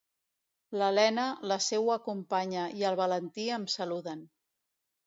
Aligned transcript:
L’Elena, 0.81 1.25
la 1.51 1.59
seua 1.67 1.99
companya 2.09 2.65
i 2.81 2.89
el 2.91 2.99
Valentí 3.05 3.47
em 3.61 3.71
saluden. 3.79 4.31